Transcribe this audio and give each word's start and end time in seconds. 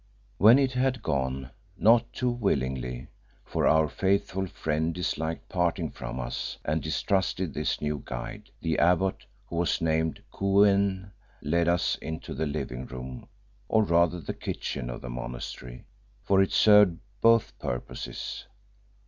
When 0.39 0.57
it 0.57 0.71
had 0.71 1.03
gone, 1.03 1.51
not 1.77 2.11
too 2.11 2.31
willingly 2.31 3.05
for 3.45 3.67
our 3.67 3.87
faithful 3.87 4.47
friend 4.47 4.95
disliked 4.95 5.47
parting 5.47 5.91
from 5.91 6.19
us 6.19 6.57
and 6.65 6.81
distrusted 6.81 7.53
this 7.53 7.79
new 7.83 8.01
guide 8.03 8.49
the 8.61 8.79
abbot, 8.79 9.27
who 9.45 9.57
was 9.57 9.79
named 9.79 10.23
Kou 10.33 10.63
en, 10.67 11.11
led 11.43 11.67
us 11.67 11.97
into 11.97 12.33
the 12.33 12.47
living 12.47 12.87
room 12.87 13.27
or 13.67 13.83
rather 13.83 14.19
the 14.19 14.33
kitchen 14.33 14.89
of 14.89 15.01
the 15.01 15.09
monastery, 15.11 15.85
for 16.23 16.41
it 16.41 16.51
served 16.51 16.97
both 17.21 17.59
purposes. 17.59 18.47